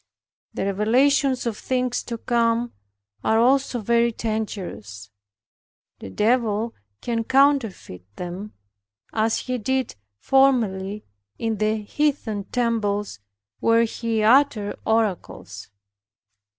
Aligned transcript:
The 0.55 0.65
revelations 0.65 1.45
of 1.45 1.55
things 1.59 2.01
to 2.05 2.17
come 2.17 2.73
are 3.23 3.37
also 3.39 3.77
very 3.81 4.11
dangerous. 4.11 5.11
The 5.99 6.09
Devil 6.09 6.73
can 7.01 7.23
counterfeit 7.23 8.01
them, 8.15 8.53
as 9.13 9.41
he 9.41 9.59
did 9.59 9.95
formerly 10.17 11.05
in 11.37 11.57
the 11.59 11.83
heathen 11.83 12.45
temples, 12.45 13.19
where 13.59 13.83
he 13.83 14.23
uttered 14.23 14.75
oracles. 14.87 15.69